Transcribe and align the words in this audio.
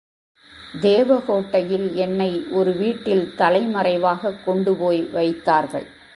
தேவகோட்டையில் 0.81 1.93
என்னை 1.93 2.45
ஒரு 2.51 2.73
வீட்டில் 2.73 3.33
தலைமறைவாகக் 3.37 4.43
கொண்டு 4.45 4.73
போய்வைத்தார்கள். 4.73 5.87